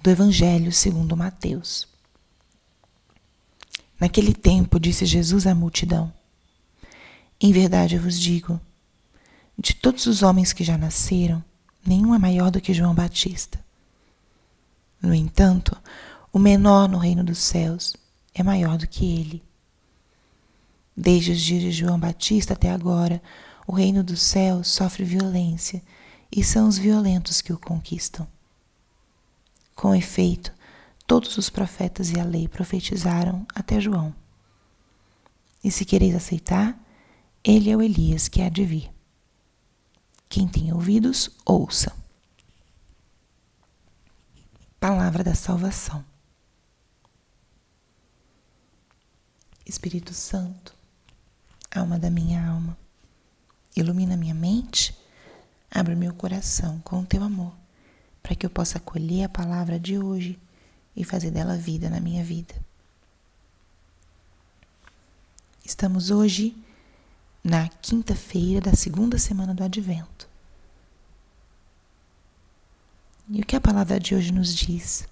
do 0.00 0.10
Evangelho 0.10 0.72
segundo 0.72 1.16
Mateus. 1.16 1.88
Naquele 4.00 4.32
tempo 4.32 4.78
disse 4.78 5.04
Jesus 5.04 5.46
à 5.46 5.54
multidão: 5.54 6.12
Em 7.40 7.52
verdade 7.52 7.96
eu 7.96 8.02
vos 8.02 8.18
digo, 8.18 8.60
de 9.58 9.74
todos 9.74 10.06
os 10.06 10.22
homens 10.22 10.52
que 10.52 10.62
já 10.62 10.78
nasceram, 10.78 11.44
nenhum 11.84 12.14
é 12.14 12.18
maior 12.18 12.50
do 12.50 12.60
que 12.60 12.72
João 12.72 12.94
Batista. 12.94 13.58
No 15.02 15.12
entanto, 15.12 15.76
o 16.32 16.38
menor 16.38 16.88
no 16.88 16.98
reino 16.98 17.24
dos 17.24 17.38
céus 17.38 17.96
é 18.34 18.42
maior 18.42 18.78
do 18.78 18.86
que 18.86 19.04
ele. 19.04 19.42
Desde 20.96 21.32
os 21.32 21.40
dias 21.40 21.62
de 21.62 21.72
João 21.72 21.98
Batista 21.98 22.54
até 22.54 22.70
agora, 22.70 23.20
o 23.66 23.72
reino 23.72 24.02
dos 24.04 24.22
céus 24.22 24.68
sofre 24.68 25.04
violência 25.04 25.82
e 26.30 26.44
são 26.44 26.68
os 26.68 26.78
violentos 26.78 27.40
que 27.40 27.52
o 27.52 27.58
conquistam. 27.58 28.26
Com 29.78 29.94
efeito, 29.94 30.52
todos 31.06 31.38
os 31.38 31.48
profetas 31.48 32.10
e 32.10 32.18
a 32.18 32.24
lei 32.24 32.48
profetizaram 32.48 33.46
até 33.54 33.80
João. 33.80 34.12
E 35.62 35.70
se 35.70 35.84
quereis 35.84 36.16
aceitar, 36.16 36.76
ele 37.44 37.70
é 37.70 37.76
o 37.76 37.80
Elias 37.80 38.26
que 38.26 38.42
há 38.42 38.48
de 38.48 38.64
vir. 38.64 38.92
Quem 40.28 40.48
tem 40.48 40.72
ouvidos, 40.72 41.30
ouça. 41.46 41.96
Palavra 44.80 45.22
da 45.22 45.36
salvação. 45.36 46.04
Espírito 49.64 50.12
Santo, 50.12 50.74
alma 51.70 52.00
da 52.00 52.10
minha 52.10 52.44
alma, 52.44 52.76
ilumina 53.76 54.16
minha 54.16 54.34
mente, 54.34 54.92
abre 55.70 55.94
meu 55.94 56.12
coração 56.14 56.80
com 56.80 56.98
o 56.98 57.06
teu 57.06 57.22
amor, 57.22 57.54
para 58.28 58.36
que 58.36 58.44
eu 58.44 58.50
possa 58.50 58.76
acolher 58.76 59.24
a 59.24 59.28
palavra 59.30 59.80
de 59.80 59.98
hoje 59.98 60.38
e 60.94 61.02
fazer 61.02 61.30
dela 61.30 61.56
vida 61.56 61.88
na 61.88 61.98
minha 61.98 62.22
vida. 62.22 62.54
Estamos 65.64 66.10
hoje 66.10 66.54
na 67.42 67.70
quinta-feira 67.70 68.60
da 68.60 68.74
segunda 68.74 69.16
semana 69.16 69.54
do 69.54 69.64
Advento. 69.64 70.28
E 73.30 73.40
o 73.40 73.46
que 73.46 73.56
a 73.56 73.60
palavra 73.62 73.98
de 73.98 74.14
hoje 74.14 74.30
nos 74.30 74.54
diz? 74.54 75.08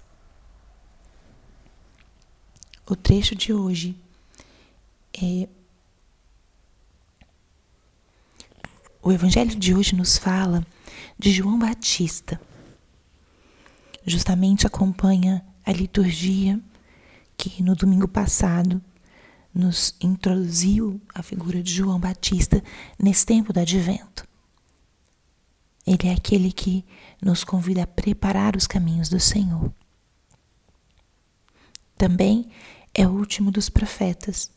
O 2.85 2.95
trecho 2.95 3.35
de 3.35 3.51
hoje 3.51 3.99
é. 5.11 5.49
O 9.01 9.11
Evangelho 9.11 9.55
de 9.55 9.73
hoje 9.73 9.95
nos 9.95 10.19
fala 10.19 10.63
de 11.17 11.31
João 11.31 11.57
Batista. 11.57 12.39
Justamente 14.07 14.65
acompanha 14.65 15.45
a 15.65 15.71
liturgia 15.73 16.57
que 17.35 17.61
no 17.61 17.75
domingo 17.75 18.07
passado 18.07 18.81
nos 19.53 19.93
introduziu 19.99 21.01
a 21.13 21.21
figura 21.21 21.61
de 21.61 21.73
João 21.73 21.99
Batista 21.99 22.63
nesse 22.97 23.25
tempo 23.25 23.51
do 23.51 23.59
advento. 23.59 24.25
Ele 25.85 26.07
é 26.07 26.13
aquele 26.13 26.53
que 26.53 26.85
nos 27.21 27.43
convida 27.43 27.83
a 27.83 27.87
preparar 27.87 28.55
os 28.55 28.65
caminhos 28.65 29.09
do 29.09 29.19
Senhor. 29.19 29.73
Também 31.97 32.49
é 32.93 33.05
o 33.05 33.11
último 33.11 33.51
dos 33.51 33.67
profetas 33.67 34.49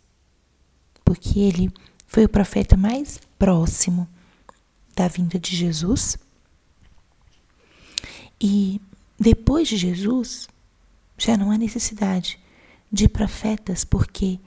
porque 1.05 1.41
ele 1.41 1.73
foi 2.07 2.25
o 2.25 2.29
profeta 2.29 2.77
mais 2.77 3.19
próximo 3.37 4.09
da 4.95 5.09
vinda 5.09 5.41
de 5.41 5.57
Jesus. 5.57 6.17
E 8.41 8.81
depois 9.21 9.69
de 9.69 9.77
Jesus, 9.77 10.49
já 11.19 11.37
não 11.37 11.51
há 11.51 11.59
necessidade 11.59 12.41
de 12.91 13.07
profetas, 13.07 13.85
porque 13.85 14.41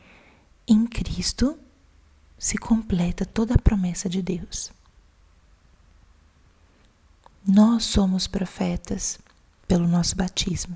em 0.68 0.88
Cristo 0.88 1.60
se 2.40 2.58
completa 2.58 3.24
toda 3.24 3.54
a 3.54 3.60
promessa 3.60 4.10
de 4.10 4.20
Deus. 4.20 4.72
Nós 7.48 7.84
somos 7.84 8.26
profetas 8.26 9.20
pelo 9.68 9.88
nosso 9.88 10.16
batismo. 10.16 10.76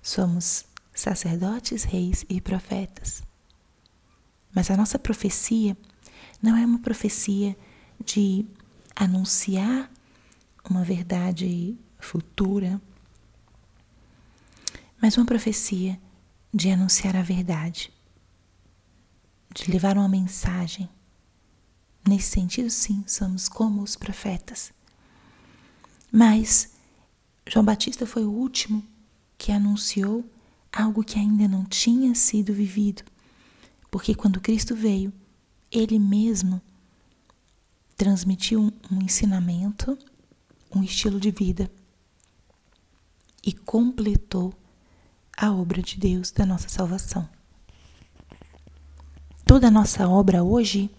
Somos 0.00 0.64
sacerdotes, 0.94 1.84
reis 1.84 2.24
e 2.26 2.40
profetas. 2.40 3.22
Mas 4.54 4.70
a 4.70 4.76
nossa 4.78 4.98
profecia 4.98 5.76
não 6.42 6.56
é 6.56 6.64
uma 6.64 6.78
profecia 6.78 7.54
de 8.02 8.46
anunciar 8.96 9.90
uma 10.64 10.82
verdade 10.82 11.76
futura, 11.98 12.80
mas 15.00 15.16
uma 15.16 15.26
profecia 15.26 15.98
de 16.52 16.70
anunciar 16.70 17.16
a 17.16 17.22
verdade, 17.22 17.92
de 19.54 19.70
levar 19.70 19.96
uma 19.96 20.08
mensagem. 20.08 20.88
Nesse 22.06 22.30
sentido, 22.30 22.70
sim, 22.70 23.04
somos 23.06 23.48
como 23.48 23.82
os 23.82 23.96
profetas. 23.96 24.72
Mas 26.10 26.72
João 27.46 27.64
Batista 27.64 28.06
foi 28.06 28.24
o 28.24 28.30
último 28.30 28.82
que 29.36 29.52
anunciou 29.52 30.24
algo 30.72 31.04
que 31.04 31.18
ainda 31.18 31.46
não 31.46 31.64
tinha 31.64 32.14
sido 32.14 32.52
vivido 32.52 33.02
porque 33.90 34.14
quando 34.14 34.40
Cristo 34.40 34.74
veio, 34.74 35.12
ele 35.70 35.98
mesmo 35.98 36.60
transmitiu 37.96 38.72
um, 38.90 39.02
ensinamento, 39.02 39.98
um 40.74 40.82
estilo 40.82 41.18
de 41.18 41.30
vida 41.30 41.70
e 43.48 43.52
completou 43.54 44.52
a 45.34 45.50
obra 45.50 45.80
de 45.80 45.98
Deus 45.98 46.30
da 46.30 46.44
nossa 46.44 46.68
salvação. 46.68 47.26
Toda 49.46 49.68
a 49.68 49.70
nossa 49.70 50.06
obra 50.06 50.44
hoje 50.44 50.90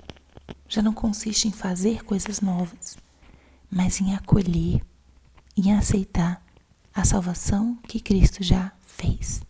já 0.68 0.82
não 0.82 0.92
consiste 0.92 1.48
em 1.48 1.52
fazer 1.52 2.04
coisas 2.04 2.42
novas, 2.42 2.98
mas 3.70 4.02
em 4.02 4.16
acolher, 4.16 4.84
em 5.56 5.74
aceitar 5.74 6.44
a 6.92 7.06
salvação 7.06 7.78
que 7.88 8.00
Cristo 8.00 8.44
já 8.44 8.72
fez 8.82 9.48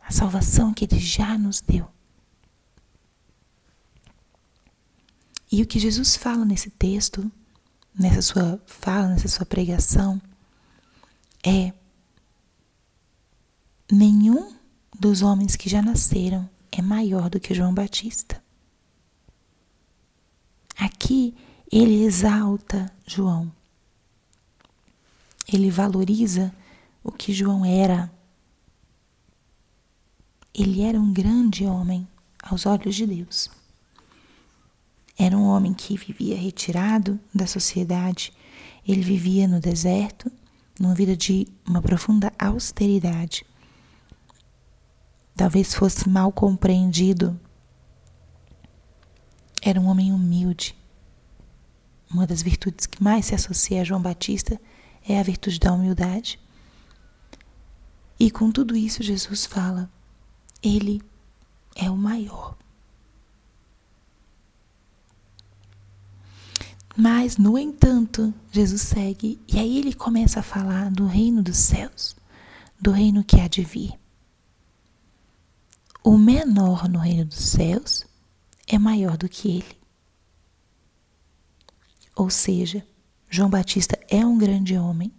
a 0.00 0.10
salvação 0.10 0.74
que 0.74 0.84
Ele 0.84 0.98
já 0.98 1.38
nos 1.38 1.60
deu. 1.60 1.88
E 5.50 5.62
o 5.62 5.66
que 5.66 5.78
Jesus 5.78 6.16
fala 6.16 6.44
nesse 6.44 6.70
texto, 6.70 7.30
nessa 7.96 8.20
sua 8.20 8.60
fala, 8.66 9.10
nessa 9.10 9.28
sua 9.28 9.46
pregação, 9.46 10.20
é: 11.42 11.72
nenhum 13.90 14.54
dos 14.98 15.22
homens 15.22 15.56
que 15.56 15.68
já 15.68 15.82
nasceram 15.82 16.48
é 16.70 16.80
maior 16.80 17.28
do 17.28 17.40
que 17.40 17.54
João 17.54 17.74
Batista. 17.74 18.42
Aqui 20.76 21.34
ele 21.70 22.04
exalta 22.04 22.92
João. 23.06 23.52
Ele 25.52 25.70
valoriza 25.70 26.54
o 27.02 27.10
que 27.10 27.32
João 27.32 27.64
era, 27.64 28.10
ele 30.54 30.82
era 30.82 31.00
um 31.00 31.12
grande 31.12 31.64
homem 31.66 32.06
aos 32.42 32.66
olhos 32.66 32.94
de 32.94 33.06
Deus. 33.06 33.50
Era 35.18 35.36
um 35.36 35.44
homem 35.44 35.74
que 35.74 35.96
vivia 35.96 36.36
retirado 36.36 37.18
da 37.34 37.46
sociedade, 37.46 38.32
ele 38.86 39.02
vivia 39.02 39.46
no 39.46 39.60
deserto, 39.60 40.30
numa 40.78 40.94
vida 40.94 41.16
de 41.16 41.46
uma 41.66 41.80
profunda 41.80 42.32
austeridade. 42.38 43.44
Talvez 45.36 45.74
fosse 45.74 46.08
mal 46.08 46.30
compreendido. 46.32 47.38
Era 49.60 49.80
um 49.80 49.86
homem 49.86 50.12
humilde. 50.12 50.76
Uma 52.10 52.26
das 52.26 52.42
virtudes 52.42 52.86
que 52.86 53.02
mais 53.02 53.26
se 53.26 53.34
associa 53.34 53.80
a 53.80 53.84
João 53.84 54.02
Batista 54.02 54.60
é 55.08 55.18
a 55.18 55.22
virtude 55.22 55.58
da 55.58 55.72
humildade. 55.72 56.38
E 58.18 58.30
com 58.30 58.50
tudo 58.50 58.76
isso, 58.76 59.02
Jesus 59.02 59.46
fala: 59.46 59.90
ele 60.62 61.02
é 61.74 61.90
o 61.90 61.96
maior. 61.96 62.56
Mas, 66.96 67.38
no 67.38 67.56
entanto, 67.56 68.34
Jesus 68.50 68.82
segue 68.82 69.40
e 69.48 69.58
aí 69.58 69.78
ele 69.78 69.94
começa 69.94 70.40
a 70.40 70.42
falar 70.42 70.90
do 70.90 71.06
reino 71.06 71.42
dos 71.42 71.56
céus, 71.56 72.14
do 72.80 72.90
reino 72.90 73.24
que 73.24 73.40
há 73.40 73.48
de 73.48 73.62
vir. 73.64 73.98
O 76.04 76.18
menor 76.18 76.88
no 76.88 76.98
reino 76.98 77.24
dos 77.24 77.40
céus 77.40 78.04
é 78.66 78.78
maior 78.78 79.16
do 79.16 79.28
que 79.28 79.56
ele. 79.56 79.78
Ou 82.14 82.28
seja, 82.28 82.86
João 83.30 83.48
Batista 83.48 83.98
é 84.10 84.26
um 84.26 84.36
grande 84.36 84.76
homem, 84.76 85.10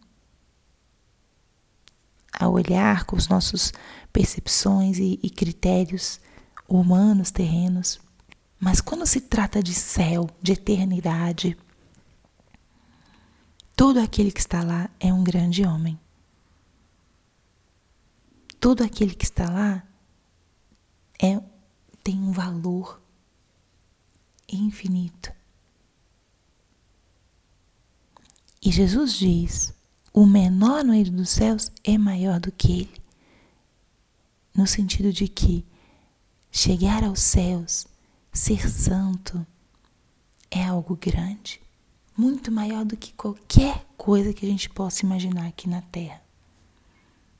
a 2.31 2.47
olhar 2.47 3.05
com 3.05 3.15
os 3.15 3.27
nossos 3.27 3.71
percepções 4.11 4.99
e, 4.99 5.19
e 5.23 5.29
critérios 5.29 6.19
humanos, 6.67 7.31
terrenos. 7.31 7.99
Mas 8.63 8.79
quando 8.79 9.05
se 9.05 9.19
trata 9.19 9.61
de 9.61 9.73
céu, 9.73 10.29
de 10.41 10.53
eternidade, 10.53 11.57
todo 13.75 13.99
aquele 13.99 14.31
que 14.31 14.39
está 14.39 14.63
lá 14.63 14.89
é 14.99 15.13
um 15.13 15.23
grande 15.23 15.65
homem. 15.65 15.99
todo 18.63 18.81
aquele 18.81 19.13
que 19.13 19.25
está 19.25 19.49
lá 19.49 19.85
é 21.21 21.37
tem 22.01 22.17
um 22.17 22.31
valor 22.31 23.01
infinito. 24.47 25.33
E 28.61 28.71
Jesus 28.71 29.15
diz: 29.15 29.73
o 30.13 30.25
menor 30.25 30.85
no 30.85 30.93
reino 30.93 31.17
dos 31.17 31.29
céus 31.29 31.69
é 31.83 31.97
maior 31.97 32.39
do 32.39 32.53
que 32.53 32.71
ele. 32.71 33.01
No 34.55 34.65
sentido 34.65 35.11
de 35.11 35.27
que 35.27 35.65
chegar 36.49 37.03
aos 37.03 37.19
céus, 37.19 37.85
ser 38.33 38.67
santo, 38.67 39.45
é 40.49 40.63
algo 40.65 40.97
grande, 40.97 41.61
muito 42.17 42.51
maior 42.51 42.83
do 42.83 42.97
que 42.97 43.13
qualquer 43.13 43.85
coisa 43.95 44.33
que 44.33 44.45
a 44.45 44.49
gente 44.49 44.69
possa 44.69 45.05
imaginar 45.05 45.47
aqui 45.47 45.69
na 45.69 45.81
Terra. 45.83 46.21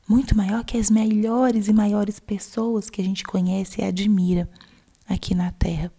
Muito 0.08 0.38
maior 0.38 0.64
que 0.64 0.78
as 0.78 0.90
melhores 0.90 1.68
e 1.68 1.74
maiores 1.74 2.20
pessoas 2.20 2.90
que 2.90 3.02
a 3.02 3.04
gente 3.04 3.24
conhece 3.24 3.82
e 3.82 3.84
admira 3.84 4.50
aqui 5.08 5.34
na 5.34 5.52
Terra. 5.52 5.92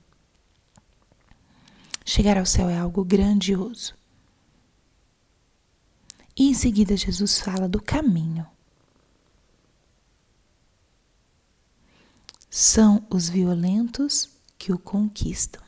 Chegar 2.04 2.38
ao 2.38 2.46
céu 2.46 2.68
é 2.68 2.78
algo 2.78 3.04
grandioso. 3.04 3.94
E 6.36 6.50
em 6.50 6.54
seguida, 6.54 6.96
Jesus 6.96 7.38
fala 7.38 7.68
do 7.68 7.80
caminho. 7.80 8.46
São 12.50 13.04
os 13.08 13.28
violentos 13.28 14.33
que 14.58 14.72
o 14.72 14.78
conquistam. 14.78 15.62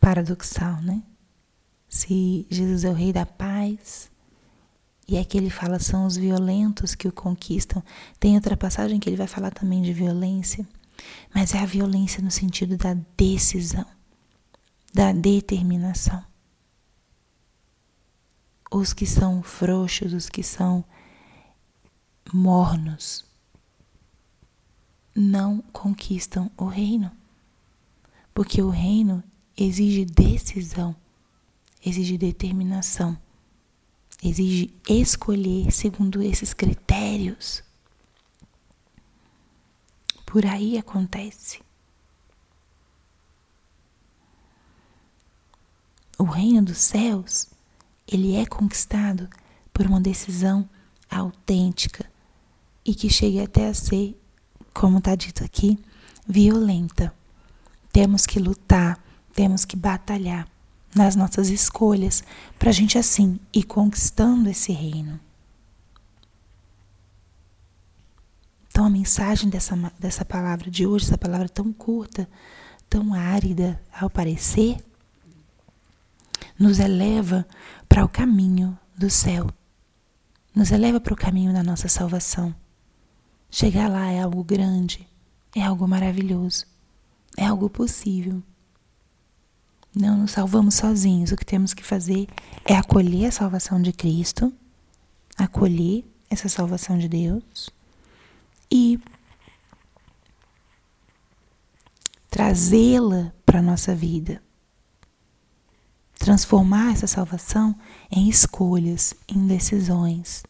Paradoxal, 0.00 0.80
né? 0.80 1.02
Se 1.88 2.46
Jesus 2.50 2.84
é 2.84 2.90
o 2.90 2.94
Rei 2.94 3.12
da 3.12 3.26
Paz, 3.26 4.10
e 5.06 5.16
aqui 5.18 5.38
ele 5.38 5.50
fala 5.50 5.78
são 5.78 6.06
os 6.06 6.16
violentos 6.16 6.94
que 6.94 7.08
o 7.08 7.12
conquistam. 7.12 7.82
Tem 8.20 8.34
outra 8.34 8.56
passagem 8.56 9.00
que 9.00 9.08
ele 9.08 9.16
vai 9.16 9.26
falar 9.26 9.50
também 9.50 9.82
de 9.82 9.92
violência, 9.92 10.66
mas 11.34 11.54
é 11.54 11.58
a 11.58 11.66
violência 11.66 12.22
no 12.22 12.30
sentido 12.30 12.76
da 12.76 12.94
decisão 13.16 13.86
da 14.92 15.12
determinação. 15.12 16.24
Os 18.70 18.92
que 18.92 19.06
são 19.06 19.42
frouxos, 19.42 20.12
os 20.12 20.28
que 20.28 20.42
são 20.42 20.84
mornos, 22.32 23.24
não 25.18 25.60
conquistam 25.72 26.50
o 26.56 26.66
reino. 26.66 27.10
Porque 28.32 28.62
o 28.62 28.70
reino 28.70 29.22
exige 29.56 30.04
decisão, 30.04 30.94
exige 31.84 32.16
determinação, 32.16 33.18
exige 34.22 34.72
escolher 34.88 35.72
segundo 35.72 36.22
esses 36.22 36.54
critérios. 36.54 37.64
Por 40.24 40.46
aí 40.46 40.78
acontece. 40.78 41.60
O 46.16 46.24
reino 46.24 46.62
dos 46.62 46.78
céus, 46.78 47.48
ele 48.06 48.34
é 48.34 48.44
conquistado 48.44 49.28
por 49.72 49.86
uma 49.86 50.00
decisão 50.00 50.68
autêntica 51.08 52.10
e 52.84 52.94
que 52.94 53.08
chegue 53.08 53.40
até 53.40 53.68
a 53.68 53.74
ser, 53.74 54.17
como 54.78 54.98
está 54.98 55.16
dito 55.16 55.42
aqui, 55.42 55.76
violenta. 56.24 57.12
Temos 57.92 58.24
que 58.24 58.38
lutar, 58.38 58.96
temos 59.34 59.64
que 59.64 59.76
batalhar 59.76 60.46
nas 60.94 61.16
nossas 61.16 61.48
escolhas 61.48 62.22
para 62.60 62.70
a 62.70 62.72
gente 62.72 62.96
assim 62.96 63.40
ir 63.52 63.64
conquistando 63.64 64.48
esse 64.48 64.70
reino. 64.70 65.18
Então 68.68 68.84
a 68.84 68.90
mensagem 68.90 69.50
dessa, 69.50 69.74
dessa 69.98 70.24
palavra 70.24 70.70
de 70.70 70.86
hoje, 70.86 71.06
essa 71.06 71.18
palavra 71.18 71.48
tão 71.48 71.72
curta, 71.72 72.28
tão 72.88 73.12
árida 73.12 73.82
ao 73.92 74.08
parecer, 74.08 74.76
nos 76.56 76.78
eleva 76.78 77.44
para 77.88 78.04
o 78.04 78.08
caminho 78.08 78.78
do 78.96 79.10
céu, 79.10 79.50
nos 80.54 80.70
eleva 80.70 81.00
para 81.00 81.14
o 81.14 81.16
caminho 81.16 81.52
da 81.52 81.64
nossa 81.64 81.88
salvação. 81.88 82.54
Chegar 83.50 83.88
lá 83.88 84.10
é 84.10 84.20
algo 84.20 84.44
grande, 84.44 85.08
é 85.54 85.62
algo 85.62 85.86
maravilhoso, 85.88 86.66
é 87.36 87.44
algo 87.46 87.70
possível. 87.70 88.42
Não 89.94 90.18
nos 90.18 90.32
salvamos 90.32 90.74
sozinhos. 90.74 91.32
O 91.32 91.36
que 91.36 91.44
temos 91.44 91.72
que 91.74 91.82
fazer 91.82 92.28
é 92.64 92.74
acolher 92.74 93.26
a 93.26 93.32
salvação 93.32 93.80
de 93.80 93.92
Cristo, 93.92 94.52
acolher 95.36 96.04
essa 96.30 96.48
salvação 96.48 96.98
de 96.98 97.08
Deus 97.08 97.70
e 98.70 99.00
trazê-la 102.30 103.32
para 103.46 103.60
a 103.60 103.62
nossa 103.62 103.94
vida 103.94 104.42
transformar 106.28 106.92
essa 106.92 107.06
salvação 107.06 107.74
em 108.10 108.28
escolhas, 108.28 109.14
em 109.26 109.46
decisões. 109.46 110.42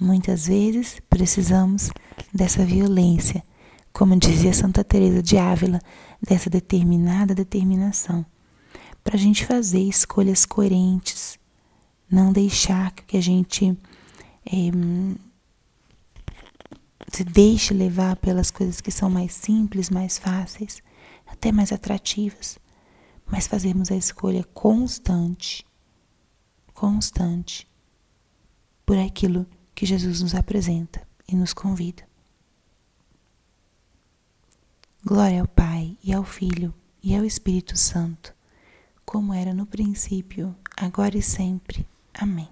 Muitas 0.00 0.46
vezes 0.46 1.00
precisamos 1.08 1.90
dessa 2.32 2.64
violência, 2.64 3.42
como 3.92 4.16
dizia 4.16 4.52
Santa 4.52 4.84
Teresa 4.84 5.22
de 5.22 5.36
Ávila, 5.36 5.80
dessa 6.22 6.48
determinada 6.48 7.34
determinação, 7.34 8.24
para 9.02 9.16
a 9.16 9.18
gente 9.18 9.44
fazer 9.44 9.80
escolhas 9.80 10.46
coerentes, 10.46 11.38
não 12.10 12.32
deixar 12.32 12.92
que 12.92 13.16
a 13.16 13.22
gente 13.22 13.76
é, 14.46 14.70
se 17.12 17.24
deixe 17.24 17.74
levar 17.74 18.16
pelas 18.16 18.50
coisas 18.50 18.80
que 18.80 18.90
são 18.90 19.10
mais 19.10 19.32
simples, 19.32 19.90
mais 19.90 20.18
fáceis, 20.18 20.82
até 21.26 21.50
mais 21.50 21.72
atrativas 21.72 22.58
mas 23.30 23.46
fazermos 23.46 23.90
a 23.90 23.96
escolha 23.96 24.42
constante, 24.54 25.64
constante, 26.72 27.68
por 28.84 28.96
aquilo 28.96 29.46
que 29.78 29.86
Jesus 29.86 30.22
nos 30.22 30.34
apresenta 30.34 31.06
e 31.28 31.36
nos 31.36 31.54
convida. 31.54 32.02
Glória 35.04 35.40
ao 35.40 35.46
Pai 35.46 35.96
e 36.02 36.12
ao 36.12 36.24
Filho 36.24 36.74
e 37.00 37.14
ao 37.14 37.24
Espírito 37.24 37.76
Santo, 37.76 38.34
como 39.06 39.32
era 39.32 39.54
no 39.54 39.66
princípio, 39.66 40.52
agora 40.76 41.16
e 41.16 41.22
sempre. 41.22 41.86
Amém. 42.12 42.48